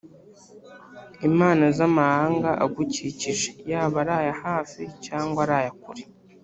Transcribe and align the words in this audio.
imana 1.29 1.65
z’amahanga 1.77 2.49
agukikije, 2.65 3.49
yaba 3.71 3.95
ari 4.03 4.11
aya 4.19 4.33
hafi 4.43 4.81
cyangwa 5.05 5.39
ari 5.45 5.53
aya 5.59 5.71
kure, 5.81 6.03